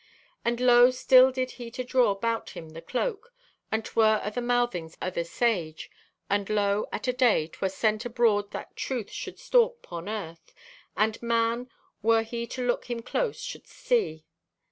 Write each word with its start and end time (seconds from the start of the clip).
"And 0.43 0.59
lo, 0.59 0.89
still 0.89 1.31
did 1.31 1.51
he 1.51 1.69
to 1.69 1.83
draw 1.83 2.15
'bout 2.15 2.57
him 2.57 2.69
the 2.69 2.81
cloak, 2.81 3.31
and 3.71 3.85
'twer 3.85 4.19
o' 4.25 4.29
the 4.31 4.41
mouthings 4.41 4.97
o' 4.99 5.11
the 5.11 5.23
sage. 5.23 5.91
And 6.27 6.49
lo, 6.49 6.87
at 6.91 7.07
a 7.07 7.13
day 7.13 7.45
'twer 7.47 7.69
sent 7.69 8.03
abroad 8.03 8.49
that 8.49 8.75
Truth 8.75 9.11
should 9.11 9.37
stalk 9.37 9.83
'pon 9.83 10.09
Earth, 10.09 10.55
and 10.97 11.21
man, 11.21 11.69
were 12.01 12.23
he 12.23 12.47
to 12.47 12.65
look 12.65 12.89
him 12.89 13.03
close, 13.03 13.39
shouldst 13.41 13.73
see. 13.77 14.25